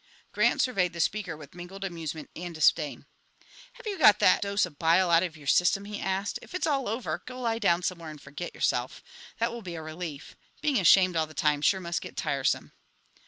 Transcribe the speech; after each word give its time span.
Grant 0.31 0.63
surveyed 0.63 0.93
the 0.93 0.99
speaker 0.99 1.37
with 1.37 1.53
mingled 1.53 1.83
amusement 1.83 2.31
and 2.35 2.55
disdain. 2.55 3.05
"Have 3.73 3.85
you 3.85 3.99
got 3.99 4.17
that 4.17 4.41
dose 4.41 4.65
of 4.65 4.79
bile 4.79 5.11
out 5.11 5.21
of 5.21 5.37
your 5.37 5.45
system?" 5.45 5.85
he 5.85 5.99
asked. 6.01 6.39
"If 6.41 6.55
it's 6.55 6.65
all 6.65 6.89
over, 6.89 7.21
go 7.27 7.39
lie 7.39 7.59
down 7.59 7.83
somewhere 7.83 8.09
and 8.09 8.19
forget 8.19 8.55
yourself. 8.55 9.03
That 9.37 9.51
will 9.53 9.61
be 9.61 9.75
a 9.75 9.81
relief. 9.83 10.35
Being 10.59 10.79
ashamed 10.79 11.15
all 11.15 11.27
the 11.27 11.35
time 11.35 11.61
sure 11.61 11.79
must 11.79 12.01
get 12.01 12.17
tiresome." 12.17 12.71